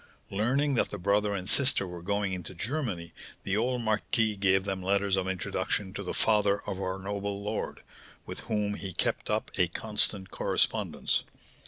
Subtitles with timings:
[0.31, 3.13] Learning that the brother and sister were going into Germany,
[3.43, 7.83] the old marquis gave them letters of introduction to the father of our noble lord,
[8.25, 11.21] with whom he kept up a constant correspondence.